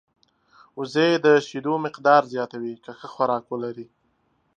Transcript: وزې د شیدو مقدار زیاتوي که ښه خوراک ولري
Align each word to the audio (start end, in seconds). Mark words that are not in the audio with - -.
وزې 0.77 1.09
د 1.25 1.27
شیدو 1.47 1.73
مقدار 1.85 2.21
زیاتوي 2.33 2.73
که 2.83 2.91
ښه 2.99 3.07
خوراک 3.13 3.43
ولري 3.49 3.87